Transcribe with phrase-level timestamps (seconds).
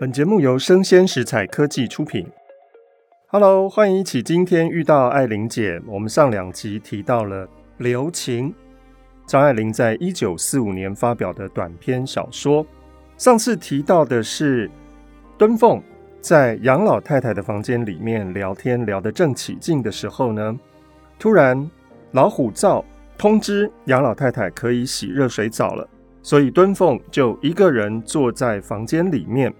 [0.00, 2.24] 本节目由生鲜食材科技出品。
[3.26, 5.82] Hello，欢迎一起今天遇到爱玲姐。
[5.88, 8.54] 我们上两集提到了留情，
[9.26, 12.64] 张爱玲在一九四五年发表的短篇小说。
[13.16, 14.70] 上次提到的是
[15.36, 15.82] 敦凤
[16.20, 20.56] 在杨老太太的房间里面聊天，聊得正起劲的时候呢，
[21.18, 21.68] 突然
[22.12, 22.84] 老虎灶
[23.16, 25.88] 通知杨老太太可以洗热水澡了，
[26.22, 29.52] 所以敦凤就一个人坐在房间里面。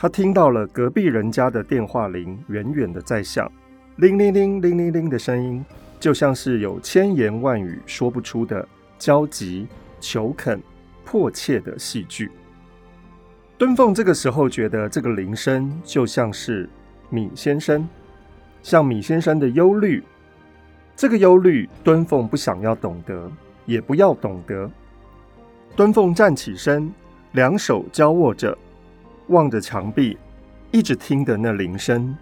[0.00, 3.50] 他听到了隔壁人家的电话铃远远的在响，
[3.96, 5.64] 铃铃铃铃铃铃的声音，
[5.98, 8.64] 就像是有千言万语说不出的
[8.96, 9.66] 焦急、
[9.98, 10.62] 求恳、
[11.04, 12.30] 迫切的戏剧。
[13.58, 16.70] 敦凤这个时候觉得这个铃声就像是
[17.10, 17.88] 米先生，
[18.62, 20.00] 像米先生的忧虑。
[20.94, 23.28] 这个忧虑，敦凤不想要懂得，
[23.66, 24.70] 也不要懂得。
[25.74, 26.88] 敦凤站起身，
[27.32, 28.56] 两手交握着。
[29.28, 30.18] 望着墙壁，
[30.70, 32.16] 一直听的那铃声。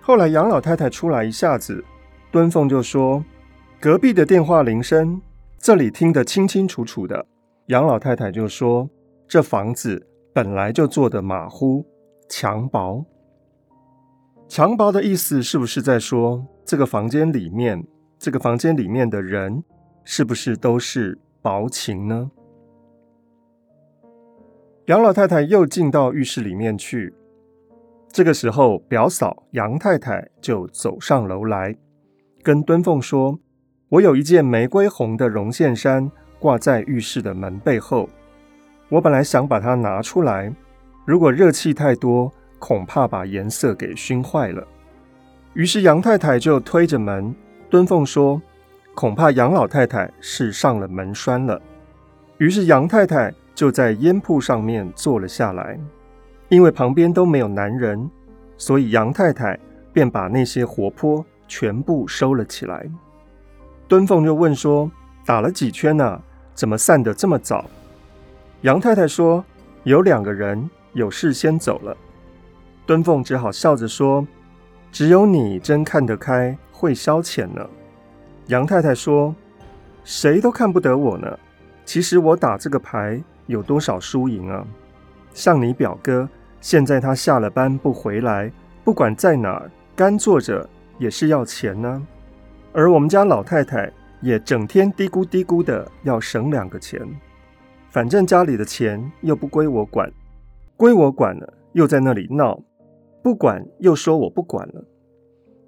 [0.00, 1.84] 后来杨老太太出来一下子，
[2.30, 3.24] 敦凤就说
[3.80, 5.20] ：“隔壁的电话铃声，
[5.58, 7.26] 这里听得清清楚楚的。”
[7.66, 8.88] 杨老太太就说
[9.28, 11.84] ：“这房子本来就做得马虎，
[12.28, 13.04] 墙薄。
[14.48, 17.86] 墙薄的意思是不是在说这个房间里面，
[18.18, 19.62] 这个房间里面的人
[20.04, 22.30] 是不是都是薄情呢？”
[24.88, 27.12] 杨老太太又进到浴室里面去。
[28.10, 31.76] 这个时候，表嫂杨太太就走上楼来，
[32.42, 33.38] 跟敦凤说
[33.90, 38.08] ：“我有一件玫瑰红的绒线衫挂在浴室的门背后，
[38.88, 40.50] 我本来想把它拿出来，
[41.04, 44.66] 如果热气太多，恐怕把颜色给熏坏了。”
[45.52, 47.34] 于是杨太太就推着门。
[47.68, 48.40] 敦凤说
[48.96, 51.60] ：“恐怕杨老太太是上了门栓了。”
[52.38, 53.30] 于是杨太太。
[53.58, 55.76] 就在烟铺上面坐了下来，
[56.48, 58.08] 因为旁边都没有男人，
[58.56, 59.58] 所以杨太太
[59.92, 62.88] 便把那些活泼全部收了起来。
[63.88, 64.88] 敦凤就问说
[65.26, 66.22] ：“打了几圈呢？
[66.54, 67.64] 怎么散得这么早？”
[68.62, 69.44] 杨太太说
[69.82, 71.96] ：“有两个人有事先走了。”
[72.86, 74.24] 敦凤只好笑着说
[74.92, 77.68] ：“只有你真看得开，会消遣呢。”
[78.46, 79.34] 杨太太说
[80.04, 81.36] ：“谁都看不得我呢。
[81.84, 84.64] 其实我打这个牌。”有多少输赢啊？
[85.34, 86.28] 像你表哥，
[86.60, 88.50] 现在他下了班不回来，
[88.84, 92.06] 不管在哪儿干坐着也是要钱呢。
[92.72, 97.00] 而我们家老太太也整天嘀咕嘀咕的要省两个钱，
[97.90, 100.12] 反正家里的钱又不归我管，
[100.76, 102.60] 归我管了又在那里闹，
[103.22, 104.84] 不管又说我不管了。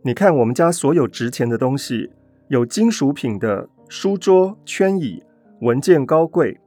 [0.03, 2.11] 你看我们家所有值钱的东西，
[2.49, 5.23] 有金属品的书桌、圈椅、
[5.61, 6.59] 文件高柜。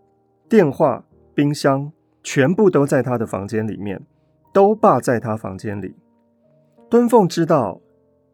[0.53, 1.03] 电话、
[1.33, 1.91] 冰箱
[2.21, 3.99] 全部都在他的房间里面，
[4.53, 5.95] 都霸在他房间里。
[6.91, 7.81] 敦凤知道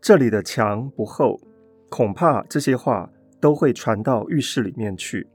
[0.01, 1.39] 这里的墙不厚，
[1.87, 3.09] 恐怕这些话
[3.39, 5.25] 都会传到浴室里面去，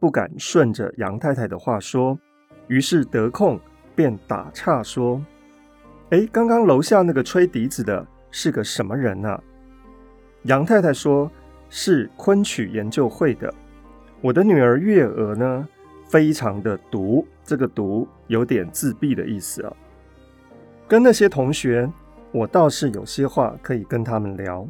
[0.00, 2.18] 不敢顺着杨太太的话说，
[2.68, 3.60] 于是得空
[3.94, 5.22] 便打岔说
[6.08, 9.38] ：“哎，刚刚楼下那个吹笛子的是个什么人啊？”
[10.44, 11.30] 杨太太说
[11.68, 13.52] ：“是昆曲研究会的，
[14.22, 15.68] 我的女儿月娥呢。”
[16.14, 19.72] 非常的毒，这个毒有点自闭的意思啊。
[20.86, 21.90] 跟那些同学，
[22.30, 24.64] 我倒是有些话可以跟他们聊，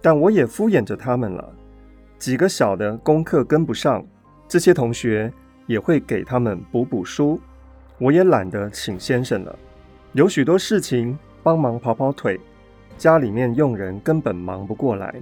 [0.00, 1.52] 但我也敷衍着他们了。
[2.20, 4.06] 几个小的功课跟不上，
[4.46, 5.32] 这些同学
[5.66, 7.40] 也会给他们补补书。
[7.98, 9.58] 我也懒得请先生了，
[10.12, 12.38] 有许多事情帮忙跑跑腿，
[12.96, 15.12] 家里面佣人根本忙不过来。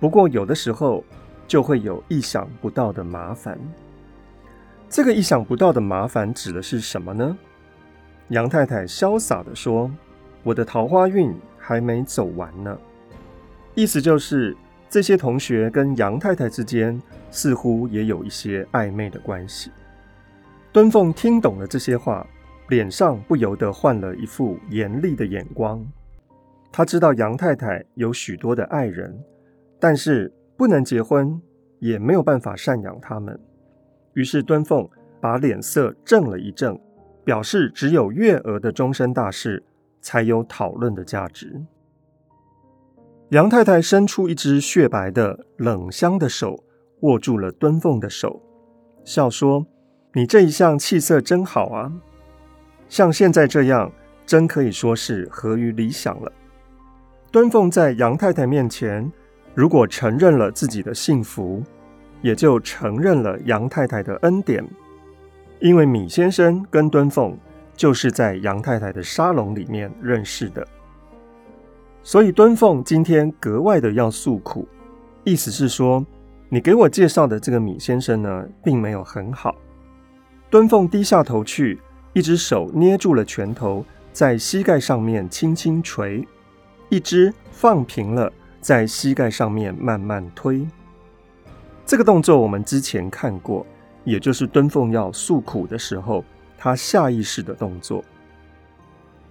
[0.00, 1.04] 不过有的时候
[1.46, 3.56] 就会有意想不到的麻烦。
[4.94, 7.36] 这个意想不到的麻烦指的是什么呢？
[8.28, 9.90] 杨太太潇洒地说
[10.44, 12.78] ：“我的桃花运还没走完呢。”
[13.74, 14.56] 意思就是
[14.88, 19.72] 这些同学跟杨太太之间似乎也有一些暧昧的关系。
[20.72, 22.24] 敦凤听懂了这些话，
[22.68, 25.84] 脸上不由得换了一副严厉的眼光。
[26.70, 29.20] 她知道杨太太有许多的爱人，
[29.80, 31.42] 但是不能结婚，
[31.80, 33.36] 也没有办法赡养他们。
[34.14, 34.88] 于是敦凤
[35.20, 36.78] 把脸色正了一正，
[37.24, 39.62] 表示只有月娥的终身大事
[40.00, 41.62] 才有讨论的价值。
[43.30, 46.62] 杨太太伸出一只雪白的冷香的手，
[47.00, 48.40] 握住了敦凤的手，
[49.02, 49.66] 笑说
[50.14, 51.92] ：“你这一向气色真好啊，
[52.88, 53.90] 像现在这样，
[54.24, 56.30] 真可以说是合于理想了。”
[57.32, 59.10] 敦凤在杨太太面前，
[59.54, 61.62] 如果承认了自己的幸福。
[62.24, 64.66] 也就承认了杨太太的恩典，
[65.60, 67.36] 因为米先生跟敦凤
[67.76, 70.66] 就是在杨太太的沙龙里面认识的。
[72.02, 74.66] 所以敦凤今天格外的要诉苦，
[75.22, 76.02] 意思是说，
[76.48, 79.54] 你给我介绍的这个米先生呢，并没有很好。
[80.48, 81.78] 敦凤低下头去，
[82.14, 83.84] 一只手捏住了拳头，
[84.14, 86.26] 在膝盖上面轻轻捶，
[86.88, 88.32] 一只放平了，
[88.62, 90.66] 在膝盖上面慢慢推。
[91.86, 93.66] 这个动作我们之前看过，
[94.04, 96.24] 也就是敦凤要诉苦的时候，
[96.56, 98.02] 他下意识的动作。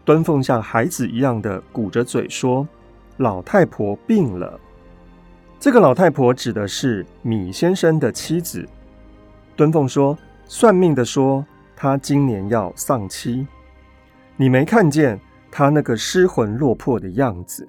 [0.06, 2.68] 敦凤像孩子一样的鼓着嘴说
[3.18, 4.60] ：“老太婆病了。”
[5.60, 8.68] 这个老太婆指的是米先生的妻子。
[9.56, 11.46] 敦凤说：“算命的说
[11.76, 13.48] 他今年要丧妻，
[14.36, 17.68] 你没看见他那个失魂落魄的样子？”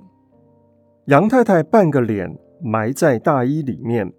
[1.06, 4.12] 杨太太半个脸埋在大衣里面，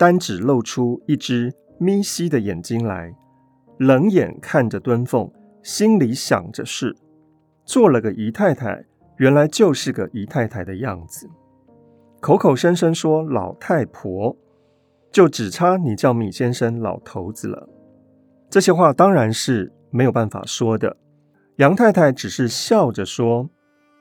[0.00, 3.14] 单只露出一只眯稀的眼睛来，
[3.76, 5.30] 冷眼看着敦凤，
[5.62, 6.96] 心里想着是。
[7.66, 8.86] 做了个姨太太，
[9.18, 11.28] 原来就是个姨太太的样子。
[12.18, 14.34] 口口声声说老太婆，
[15.12, 17.68] 就只差你叫米先生老头子了。
[18.48, 20.96] 这些话当然是没有办法说的。
[21.56, 23.50] 杨太太只是笑着说：“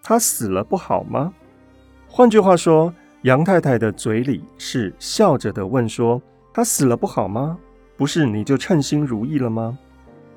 [0.01, 1.33] 他死了不好吗？”
[2.07, 2.93] 换句话说，
[3.23, 6.21] 杨太太的嘴里是笑着的问说
[6.53, 7.57] ：“他死了不好吗？
[7.97, 9.77] 不是你就称心如意了吗？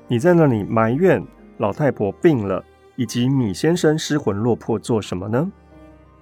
[0.07, 1.25] 你在那里埋怨
[1.57, 2.63] 老太婆病了。”
[2.95, 5.51] 以及米先生失魂落魄做什么呢？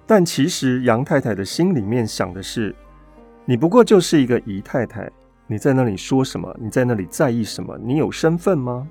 [0.06, 2.74] 但其实杨太太的心里面想的是：
[3.44, 5.10] 你不过就是一个姨太太，
[5.46, 6.56] 你在那里说什么？
[6.58, 7.76] 你在那里在意什么？
[7.76, 8.88] 你有身份吗？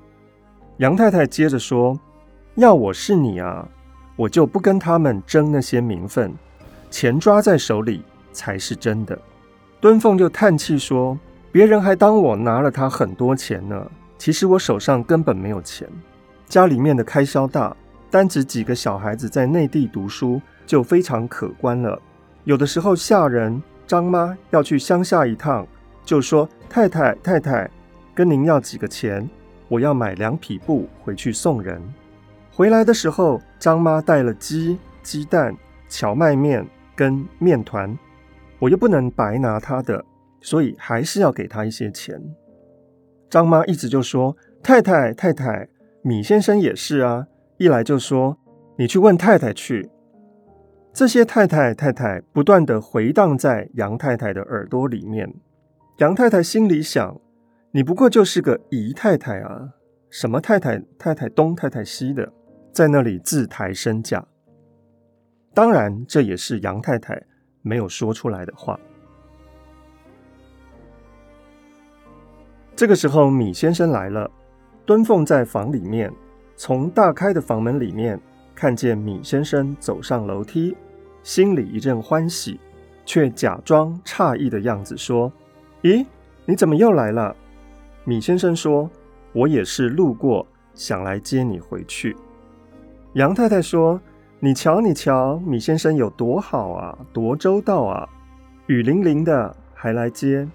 [0.76, 1.98] 杨太太接着说：
[2.54, 3.68] 要我是你啊，
[4.14, 6.32] 我就不跟他们争那些名分，
[6.92, 9.18] 钱抓在手里才是真的。
[9.80, 11.18] 敦凤就叹气说：
[11.50, 15.88] 别人还当我拿了他很多钱呢，其实我手上根本没有钱。
[16.46, 17.74] 家里面的开销大，
[18.10, 21.98] 单指几个小孩子在内地读书就非常可观了。
[22.44, 25.66] 有的时候下人张妈要去乡下一趟，
[26.04, 27.70] 就说：“太太太太，
[28.14, 29.28] 跟您要几个钱，
[29.66, 31.82] 我要买两匹布回去送人。”
[32.54, 35.56] 回来的时候，张妈带了鸡、鸡蛋、
[35.88, 37.98] 荞麦面跟面团，
[38.58, 40.04] 我又不能白拿他的，
[40.40, 42.20] 所以还是要给他一些钱。
[43.30, 45.68] 张妈一直就说：“太太太太。”
[46.04, 47.26] 米先生也是啊，
[47.58, 48.36] 一来就说
[48.76, 49.88] ：“你去问太太去。”
[50.92, 55.32] 这些太太太太不断的回荡在杨太太的耳朵里面。
[55.98, 57.20] 杨太太心里想
[57.72, 59.70] ：“你不过就是个姨太太啊，
[60.10, 62.30] 什么太太太太东太太西的，
[62.72, 64.26] 在那里自抬身价。”
[65.54, 67.22] 当然，这也是杨太太
[67.60, 68.78] 没有说出来的话。
[72.74, 74.30] 这个时候，米先生来了。
[74.84, 76.12] 敦凤在房里面，
[76.56, 78.18] 从大开的房门里面
[78.54, 80.76] 看见米先生走上楼梯，
[81.22, 82.58] 心里一阵欢喜，
[83.04, 85.32] 却假装诧异的样子说
[85.82, 86.04] ：“咦，
[86.46, 87.36] 你怎么又来了？”
[88.04, 88.90] 米先生说
[89.32, 90.44] ：“我也是路过，
[90.74, 92.16] 想来接你回去。”
[93.14, 94.00] 杨太太说
[94.44, 98.08] ：“你瞧，你瞧，米先生有多好啊，多周到啊，
[98.66, 100.48] 雨淋淋的还来接。”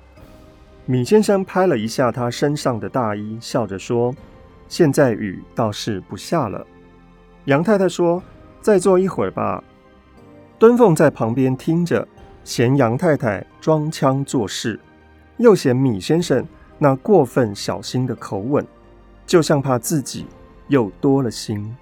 [0.85, 4.13] 米先生拍了一下他身上的大衣，笑着说
[4.67, 6.67] ：“现在雨倒是不下了。”
[7.47, 8.21] 杨太太说
[8.59, 9.63] ：“再坐一会儿吧。”
[10.59, 12.05] 敦凤在旁边听着，
[12.43, 14.77] 嫌杨太太装腔作势，
[15.37, 16.45] 又嫌米先生
[16.77, 18.67] 那过分小心的口吻，
[19.25, 20.25] 就像怕自己
[20.67, 21.73] 又多了心。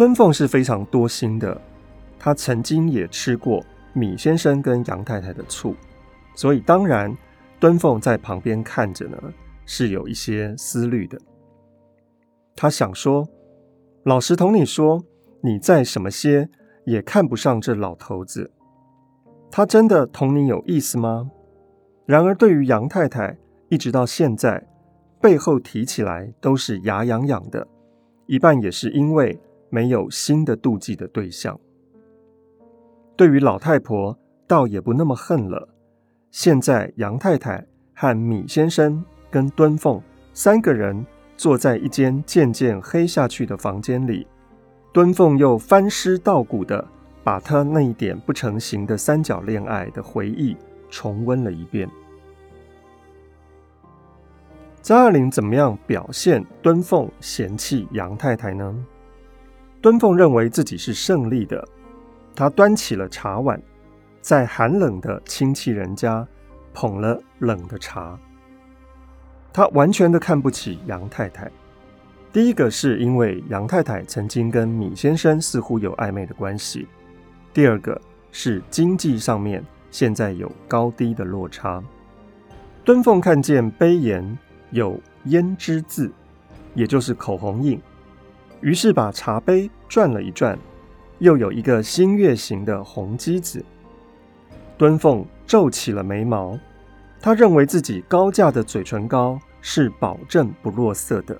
[0.00, 1.60] 敦凤是非常多心的，
[2.18, 5.76] 他曾经也吃过米先生跟杨太太的醋，
[6.34, 7.14] 所以当然。
[7.58, 9.18] 敦凤在旁边看着呢，
[9.66, 11.20] 是有一些思虑的。
[12.56, 13.28] 他想说
[14.04, 15.04] ：“老实同你说，
[15.42, 16.48] 你再什么些
[16.86, 18.50] 也看不上这老头子。
[19.50, 21.30] 他真的同你有意思吗？”
[22.08, 23.36] 然而，对于杨太太，
[23.68, 24.66] 一直到现在，
[25.20, 27.68] 背后提起来都是牙痒痒的，
[28.24, 29.38] 一半也是因为
[29.70, 31.58] 没有新的妒忌的对象。
[33.16, 35.68] 对于老太婆，倒也不那么恨了。
[36.30, 40.00] 现在杨太太和米先生跟敦凤
[40.32, 41.04] 三个人
[41.36, 44.26] 坐在一间渐渐黑下去的房间里，
[44.92, 46.86] 敦凤又翻尸倒骨的
[47.22, 50.56] 把他那一点不成形的三角恋爱的回忆
[50.88, 51.88] 重温了一遍。
[54.80, 58.74] 张爱玲怎么样表现敦凤嫌弃杨太太呢？
[59.80, 61.66] 敦凤认为自己是胜利的，
[62.34, 63.60] 她端起了茶碗。
[64.22, 66.28] 在寒冷的亲戚人家
[66.74, 68.18] 捧了冷的茶，
[69.50, 71.50] 他完全的看不起杨太太。
[72.30, 76.86] 第一个是因为杨太太曾经跟米先生似乎有暧昧的关系；
[77.54, 77.98] 第二个
[78.30, 81.82] 是经济上面现在有高低的落差。
[82.84, 84.38] 敦凤看见杯沿
[84.70, 86.12] 有胭脂字，
[86.74, 87.80] 也就是口红印，
[88.60, 90.58] 于是把茶杯转了一转，
[91.18, 93.64] 又有一个新月形的红机子。
[94.76, 96.58] 敦凤皱起了眉毛，
[97.20, 101.38] 她认为自己高价的嘴唇膏是保证不落色的。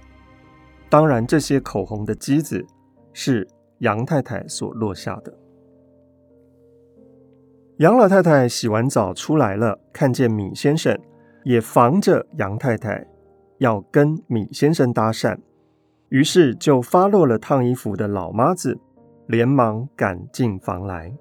[0.89, 2.67] 当然，这些口红的机子
[3.13, 3.47] 是
[3.79, 5.33] 杨太太所落下的。
[7.79, 10.99] 杨老太太洗完澡出来了，看见米先生，
[11.45, 13.07] 也防着杨太太
[13.57, 15.39] 要跟米先生搭讪，
[16.11, 18.79] 于是就发落了烫衣服的老妈子，
[19.27, 21.13] 连忙赶进房来。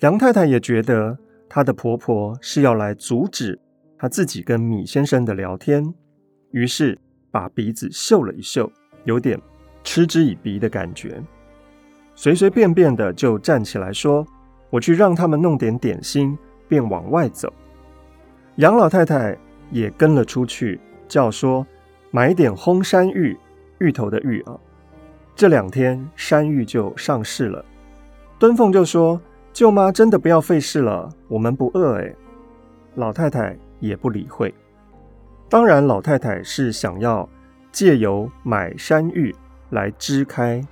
[0.00, 1.18] 杨太太也觉得
[1.48, 3.60] 她的婆婆是要来阻止
[3.98, 5.92] 她自己跟米先生的聊天，
[6.52, 6.98] 于是。
[7.34, 8.70] 把鼻子嗅了一嗅，
[9.02, 9.36] 有点
[9.82, 11.20] 嗤之以鼻的感觉，
[12.14, 14.24] 随随便便的就站起来说
[14.70, 17.52] ：“我去让他们弄点点心。”便往外走。
[18.58, 19.36] 杨老太太
[19.72, 21.66] 也跟了出去，叫说
[22.12, 23.36] ：“买点烘山芋，
[23.84, 24.58] 芋头的芋啊，
[25.36, 27.62] 这两天山芋就上市了。”
[28.40, 29.20] 敦凤就说
[29.52, 32.14] ：“舅妈真的不要费事了，我们不饿哎。”
[32.96, 34.52] 老太太也不理会。
[35.50, 37.28] 当然，老太太是想要
[37.70, 39.34] 借由买山芋
[39.70, 40.64] 来支开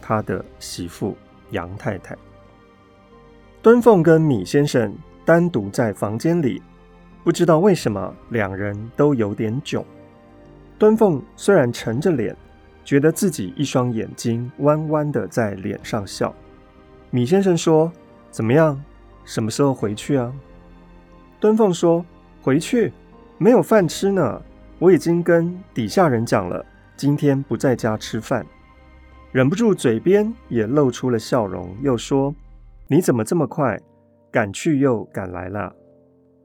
[0.00, 1.16] 她的媳妇
[1.50, 2.16] 杨太太。
[3.60, 6.62] 敦凤跟米先生单独在房间里，
[7.24, 9.82] 不知道为什么两人都有点窘。
[10.78, 12.34] 敦凤虽然沉着脸，
[12.90, 16.34] 觉得自己一双眼睛弯弯的在脸上笑。
[17.12, 17.92] 米先生说
[18.32, 18.82] ：“怎么样？
[19.24, 20.34] 什么时候回去啊？”
[21.38, 22.04] 敦凤说
[22.42, 22.92] ：“回去。”
[23.38, 24.42] 没有饭吃呢，
[24.80, 26.66] 我已经跟底下人讲了，
[26.96, 28.44] 今天不在家吃饭。
[29.30, 32.34] 忍不住嘴边也露出了笑容，又说
[32.90, 33.78] ：“你怎么这么快，
[34.32, 35.72] 赶去又赶来了？”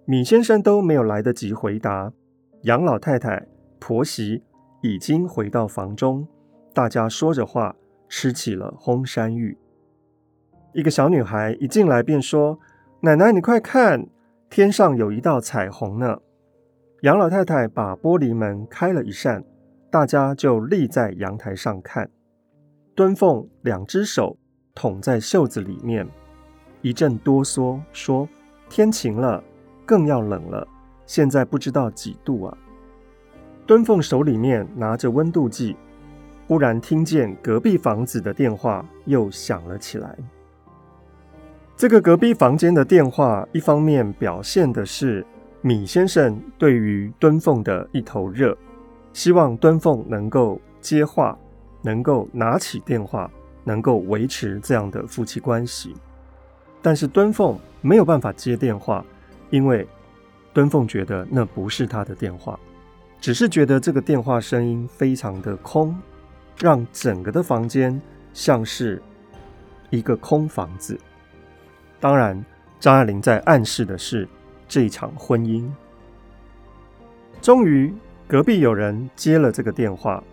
[0.06, 2.14] 米先生都没有来得及回答，
[2.62, 3.48] 杨老太太、
[3.80, 4.44] 婆媳
[4.84, 6.28] 已经回到房中，
[6.76, 7.74] 大家说着话，
[8.10, 9.58] 吃起了烘山芋。
[10.74, 12.60] 一个小女孩一进来便说
[13.00, 14.06] ：“奶奶，你快看，
[14.50, 16.20] 天上有一道彩虹呢。”
[17.04, 19.42] 杨老太太把玻璃门开了一扇，
[19.90, 22.10] 大家就立在阳台上看。
[22.94, 24.38] 敦凤两只手
[24.74, 26.06] 捅在袖子里面，
[26.82, 28.28] 一阵哆嗦，说
[28.68, 29.42] ：“天晴了，
[29.86, 30.68] 更要冷了。
[31.06, 32.58] 现在不知道几度啊？”
[33.66, 35.78] 敦凤手里面拿着温度计，
[36.48, 40.18] 忽然听见隔壁房子的电话又响了起来。
[41.76, 45.26] 这个隔壁房间的电话，一方面表现的是。
[45.62, 48.56] 米先生对于敦凤的一头热，
[49.14, 51.36] 希望敦凤能够接话，
[51.82, 53.28] 能够拿起电话，
[53.64, 55.96] 能够维持这样的夫妻关系。
[56.84, 59.04] 但是敦凤没有办法接电话，
[59.50, 59.88] 因为
[60.54, 62.60] 敦凤觉得那不是他的电话，
[63.20, 65.96] 只是觉得这个电话声音非常的空，
[66.58, 68.00] 让整个的房间
[68.34, 69.02] 像是
[69.90, 70.98] 一个空房子。
[72.00, 72.44] 当然，
[72.80, 74.28] 张爱玲在暗示的是。
[74.68, 75.64] 这一场婚姻，
[77.40, 77.94] 终于
[78.28, 80.24] 隔壁有人接了这个电话，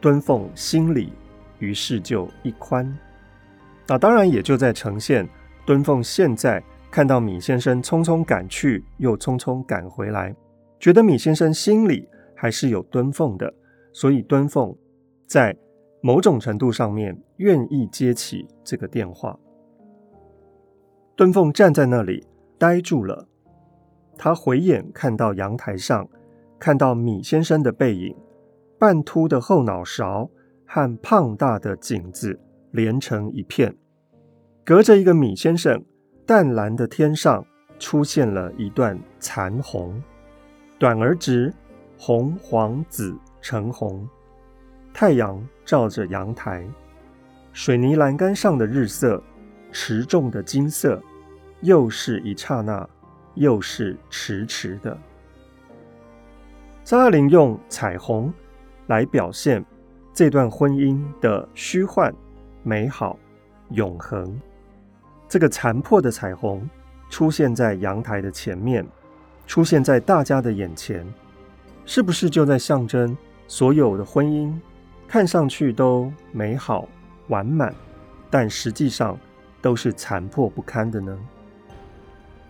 [0.00, 1.12] 敦凤心里
[1.58, 2.96] 于是就一宽。
[3.84, 5.28] 那当然也就在呈现
[5.66, 10.32] 敦凤现在看到米先生匆匆赶去，又匆匆赶回来，
[10.78, 13.52] 觉得米先生心里还是有敦凤的，
[13.92, 14.72] 所以敦凤
[15.28, 15.54] 在
[16.00, 19.38] 某种程度上面愿意接起这个电话。
[21.14, 23.28] 敦凤站在那里呆住了。
[24.16, 26.08] 他回眼看到阳台上，
[26.58, 28.16] 看到米先生的背影，
[28.78, 30.30] 半秃的后脑勺
[30.66, 32.40] 和胖大的颈子
[32.72, 33.76] 连成一片。
[34.64, 35.84] 隔着一个米先生，
[36.24, 37.44] 淡蓝的天上
[37.78, 40.02] 出现了一段残红，
[40.78, 41.52] 短而直，
[41.98, 44.08] 红黄紫橙红。
[45.00, 46.66] 太阳照着阳台，
[47.52, 49.22] 水泥栏杆上的日色，
[49.70, 51.00] 持重的金色，
[51.60, 52.84] 又是一刹那。
[53.36, 54.98] 又是迟迟的。
[56.82, 58.34] 张爱玲用彩虹
[58.88, 59.64] 来表现
[60.12, 62.12] 这段婚姻的虚幻、
[62.64, 63.16] 美好、
[63.70, 64.36] 永恒。
[65.28, 66.68] 这个残破的彩虹
[67.08, 68.84] 出现在阳台的前面，
[69.46, 71.06] 出现在大家的眼前，
[71.84, 74.52] 是不是就在象征所有的婚姻
[75.08, 76.86] 看上去都美好
[77.28, 77.74] 完满，
[78.28, 79.18] 但实际上
[79.62, 81.18] 都是残破不堪的呢？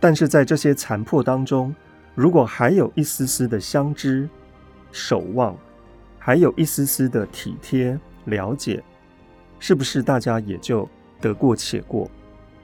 [0.01, 1.75] 但是在这些残破当中，
[2.17, 4.29] 如果还有一丝丝的相知、
[4.91, 5.57] 守望，
[6.19, 8.83] 还有一丝丝的体贴了解，
[9.61, 10.89] 是不是大家也就
[11.21, 12.11] 得过且过？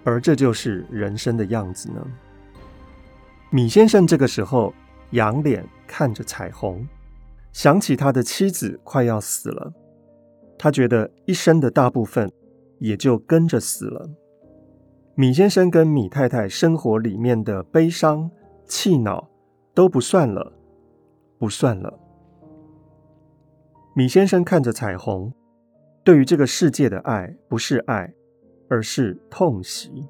[0.02, 2.04] 而这就是人生的样子呢？
[3.50, 4.74] 米先生这个时候
[5.10, 6.86] 仰脸看着彩虹，
[7.52, 9.72] 想起他的妻子快要死了，
[10.58, 12.30] 他觉得一生的大部分
[12.78, 14.08] 也就跟着死了。
[15.14, 18.30] 米先生跟米太太生活里面的悲伤、
[18.66, 19.28] 气恼
[19.72, 20.52] 都不算了，
[21.38, 22.00] 不算了。
[23.94, 25.32] 米先生看着彩虹，
[26.02, 28.12] 对于这个世界的爱不是爱，
[28.68, 30.08] 而是痛惜。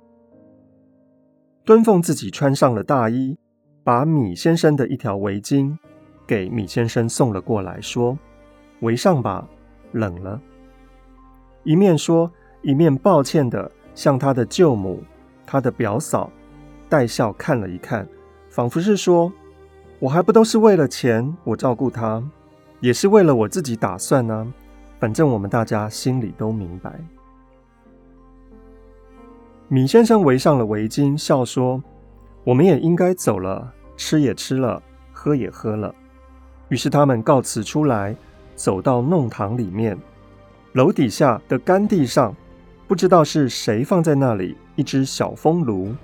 [1.67, 3.39] 敦凤自己穿上了大衣，
[3.83, 5.77] 把米先生的一条围巾
[6.27, 8.19] 给米先生送了过来，说
[8.81, 9.47] ：“围上吧，
[9.95, 10.39] 冷了。”
[11.65, 13.71] 一面说，一面抱歉的。
[13.95, 15.01] 向他的舅母、
[15.47, 16.29] 他的表嫂
[16.89, 18.05] 带笑看了一看，
[18.51, 19.33] 仿佛是说
[20.03, 22.21] ：“我还不都是为了钱，我照顾他，
[22.81, 24.53] 也是为了我自己打算呢。
[24.99, 26.99] 反正我们大家心里都明白。”
[29.71, 31.81] 米先生围上了围巾，笑说
[32.43, 34.83] ：“我们也应该走了，吃也吃了，
[35.13, 35.95] 喝也喝了。”
[36.69, 38.17] 于是他们告辞出来，
[38.55, 39.97] 走到弄堂里面，
[40.73, 42.35] 楼底下的干地上。
[42.87, 45.95] 不知道是谁放在那里一只小风炉，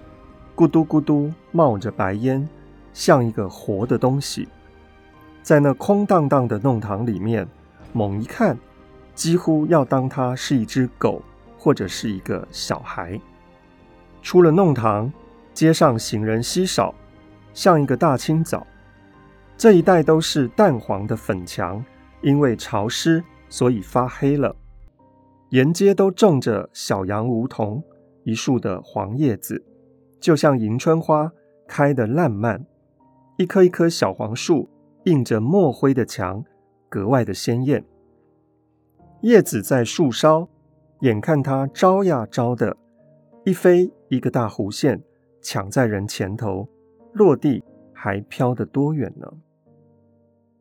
[0.56, 2.48] 咕嘟咕嘟冒着白烟，
[2.94, 4.48] 像一个活的东西，
[5.42, 7.46] 在那空荡荡的弄堂里面，
[7.92, 8.56] 猛一看，
[9.14, 11.20] 几乎要当它是一只狗
[11.58, 13.20] 或者是一个小孩。
[14.22, 15.12] 出了弄堂，
[15.52, 16.94] 街上行人稀少，
[17.52, 18.66] 像一个大清早。
[19.58, 21.84] 这一带都是淡黄的粉墙，
[22.22, 24.54] 因为潮湿，所以发黑了。
[25.50, 27.82] 沿街都种着小杨梧桐，
[28.24, 29.64] 一树的黄叶子，
[30.20, 31.32] 就像迎春花
[31.66, 32.64] 开得烂漫。
[33.36, 34.68] 一棵一棵小黄树，
[35.04, 36.44] 映着墨灰的墙，
[36.88, 37.84] 格外的鲜艳。
[39.22, 40.48] 叶子在树梢，
[41.00, 42.76] 眼看它招呀招的，
[43.44, 45.02] 一飞一个大弧线，
[45.42, 46.68] 抢在人前头，
[47.12, 49.26] 落地还飘得多远呢？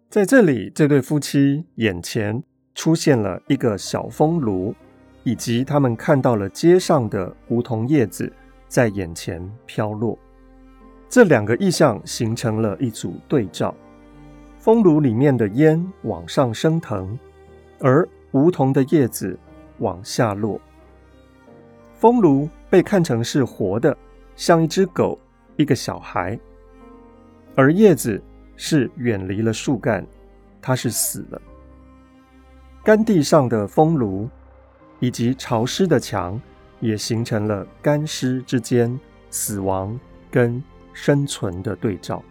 [0.09, 2.43] 在这里，这对夫妻眼前。
[2.75, 4.73] 出现了一个小风炉，
[5.23, 8.31] 以及他们看到了街上的梧桐叶子
[8.69, 10.17] 在眼前飘落。
[11.09, 13.75] 这两个意象形成了一组对照：
[14.59, 17.19] 风炉里面的烟往上升腾，
[17.79, 19.37] 而梧桐的叶子
[19.79, 20.61] 往下落。
[21.95, 23.97] 风炉被看成是活的，
[24.37, 25.19] 像一只狗、
[25.57, 26.39] 一个小孩；
[27.55, 28.21] 而叶子
[28.61, 30.05] 是远离了树干，
[30.61, 31.41] 它是死了。
[32.83, 34.29] 干地上的风炉，
[34.99, 36.39] 以及潮湿的墙，
[36.81, 39.97] 也形成了干湿之间死亡
[40.29, 42.21] 跟生存的对照。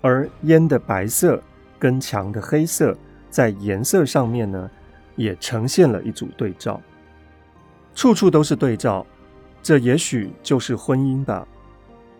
[0.00, 1.42] 而烟的白色
[1.80, 2.96] 跟墙的黑色，
[3.28, 4.70] 在颜色上面呢，
[5.16, 6.80] 也呈现了一组对照。
[7.92, 9.04] 处处都是对照，
[9.60, 11.44] 这也许就是婚姻吧。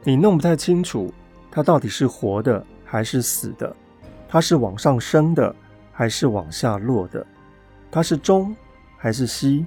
[0.02, 1.14] 你弄不太清楚，
[1.48, 3.74] 它到底是活的还是死的，
[4.28, 5.52] 它是往上升的
[5.90, 7.26] 还是往下落的。
[7.90, 8.54] 它是中
[8.96, 9.66] 还是西？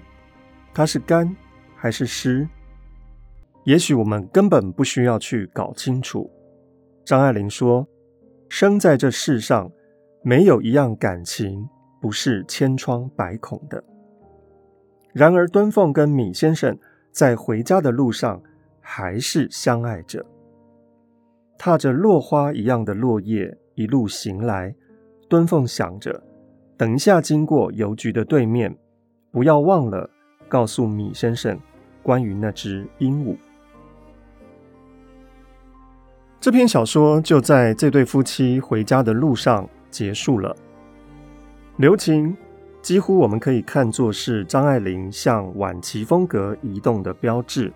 [0.73, 1.35] 它是干
[1.75, 2.47] 还是湿？
[3.65, 6.31] 也许我们根本不需要去搞清楚。
[7.03, 7.85] 张爱玲说
[8.47, 9.69] ：“生在这世上，
[10.23, 11.67] 没有一样感情
[11.99, 13.83] 不是千疮百孔的。”
[15.11, 16.79] 然而，敦凤跟米先生
[17.11, 18.41] 在回家的路上
[18.79, 20.25] 还是相爱着，
[21.58, 24.76] 踏着落花一样的落叶一路行来。
[25.30, 26.24] 敦凤想着。
[26.78, 28.78] 等一下，经过邮局的对面，
[29.32, 30.10] 不要忘了
[30.48, 31.60] 告诉米先生
[32.04, 33.36] 关于那只鹦鹉。
[36.39, 40.56] 这篇小说就在这对夫妻回家的路上结束了。
[41.78, 42.38] 留情
[42.82, 47.74] 几乎我们可以看作是张爱玲向晚期风格移动的标志，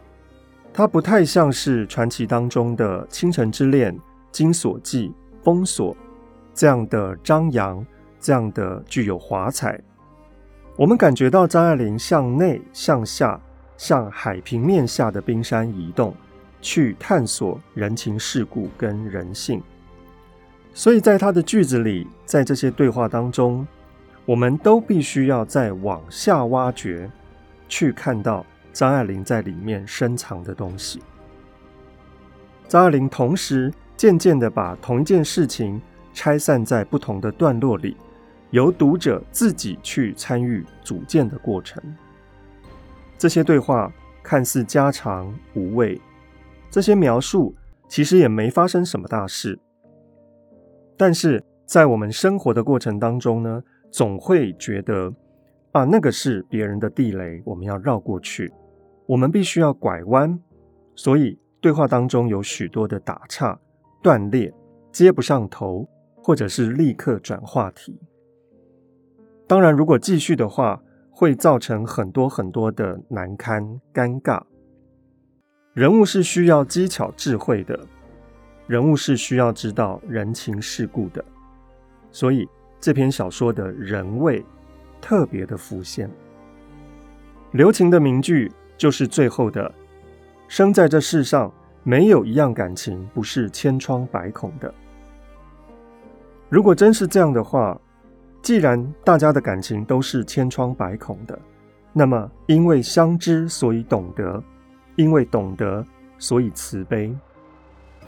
[0.74, 3.94] 它不太像是传奇当中的《倾城之恋》
[4.32, 5.08] 《金锁记》
[5.44, 5.94] 《封锁》
[6.54, 7.86] 这样的张扬。
[8.24, 9.82] 这样的具有华彩，
[10.76, 13.42] 我们感觉到张爱玲向内、向下、
[13.78, 16.14] 向海平面下的冰山移动，
[16.62, 19.60] 去探索人情世故跟人性。
[20.72, 23.66] 所以在她的句子里，在这些对话当中，
[24.24, 27.10] 我们都必须要再往下挖掘，
[27.68, 31.02] 去看到张爱玲在里面深藏的东西。
[32.68, 35.82] 张爱玲同时渐渐地把同一件事情
[36.14, 37.98] 拆散在不同的段落里。
[38.52, 41.82] 由读者自己去参与组建的过程。
[43.18, 43.90] 这些对话
[44.22, 46.02] 看似家常无味，
[46.70, 47.56] 这些描述
[47.88, 49.58] 其实也没发生什么大事。
[50.98, 55.14] 但是在我们生活的过程当中呢，总会觉得
[55.72, 58.52] 啊，那个是别人的地雷，我们要绕过去，
[59.12, 60.40] 我们必须要拐弯，
[60.96, 63.60] 所以对话当中有许多的打岔、
[64.02, 64.54] 断裂、
[64.90, 68.00] 接不上头，或者是立刻转话题。
[69.46, 73.62] 当然，如果继续的话，会造成很多很多的难堪、
[73.94, 74.42] 尴尬。
[75.74, 77.78] 人物是需要技巧智慧的，
[78.66, 81.22] 人物是需要知道人情世故的，
[82.12, 82.48] 所以
[82.80, 84.42] 这篇小说的人味
[85.02, 86.10] 特别的浮现。
[87.52, 88.50] 刘擎的名句
[88.82, 89.72] 就是最后的
[90.50, 94.74] ：“生在这世上，没有一样感情不是千疮百孔的。”
[96.50, 97.80] 如果真是这样的话，
[98.42, 101.38] 既然大家的感情都是千疮百孔的，
[101.94, 104.42] 那么因为相知，所以懂得；
[104.96, 105.86] 因为懂得，
[106.18, 107.16] 所以慈悲，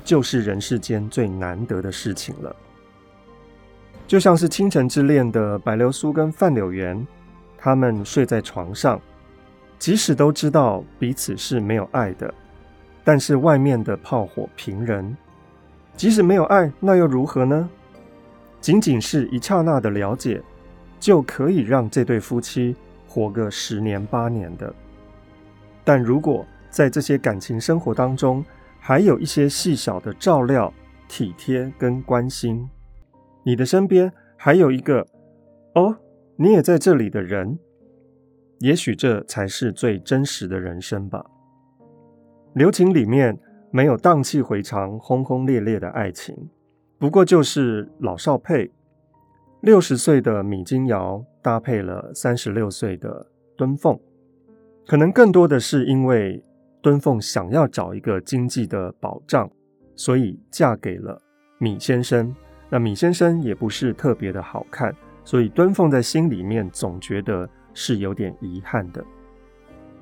[0.03, 2.55] 就是人世间最难得的事情了。
[4.07, 7.05] 就像是《倾城之恋》的白流苏跟范柳原，
[7.59, 8.99] 他们睡在床上，
[9.83, 12.33] 即使都知道彼此是没有爱的，
[13.03, 15.17] 但是外面的炮火频人，
[15.97, 17.69] 即使没有爱，那又如何呢？
[18.61, 20.41] 仅仅是一刹那的了解，
[21.01, 22.73] 就可以让这对夫妻
[23.09, 24.73] 活个十年八年的。
[25.83, 28.41] 但如果在这些感情生活当中，
[28.79, 30.73] 还有一些细小的照料、
[31.09, 32.69] 体贴跟关心，
[33.43, 35.05] 你的身边还有一个
[35.75, 35.93] 哦，
[36.37, 37.59] 你也在这里的人，
[38.63, 41.21] 也许这才是最真实的人生吧。
[42.53, 43.37] 留情里面
[43.71, 46.33] 没有荡气回肠、轰轰烈烈的爱情。
[46.97, 48.71] 不过就是老少配，
[49.59, 53.99] 六十岁的米金瑶搭配了三十六岁的敦凤，
[54.87, 56.41] 可能更多的是因为
[56.81, 59.51] 敦凤想要找一个经济的保障，
[59.93, 61.21] 所以嫁给了
[61.59, 62.33] 米先生。
[62.69, 64.95] 那米先生也不是特别的好看，
[65.25, 69.03] 所以敦凤在心里面总觉得是有点遗憾的。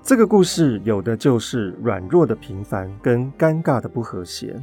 [0.04, 4.56] 这个故事有的就是软弱的平凡跟尴尬的不和谐。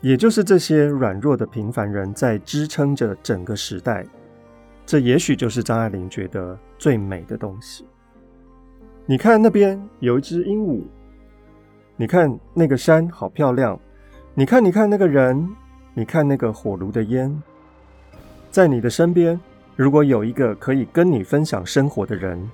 [0.00, 4.06] 也就是这些软弱的平凡人在支撑着整个时代，
[4.86, 7.84] 这也许就是张爱玲觉得最美的东西。
[9.06, 10.82] 你看那边有一只鹦鹉，
[11.96, 13.76] 你看那个山好漂亮，
[14.34, 15.48] 你看，你看那个人，
[15.94, 17.42] 你看那个火炉的烟，
[18.52, 19.40] 在你的身边，
[19.78, 22.50] 如果有一个可以跟你分享生活的人，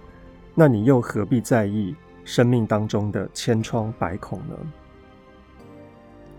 [0.54, 4.54] 那你又何必在意生命当中的千疮百孔呢？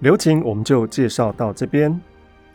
[0.02, 2.00] 留情，我们就介绍到这边。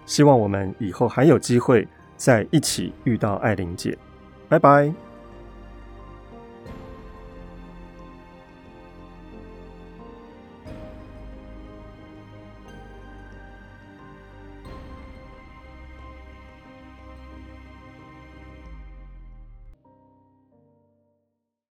[0.06, 3.98] 希望我们以后还有机会再一起遇到艾琳姐。
[4.48, 5.09] 拜拜。